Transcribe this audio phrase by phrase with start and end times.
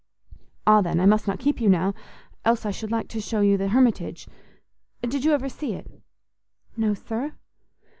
[0.65, 1.93] "Ah, then, I must not keep you now,
[2.43, 4.27] else I should like to show you the Hermitage.
[5.07, 6.01] Did you ever see it?"
[6.75, 7.33] "No, sir."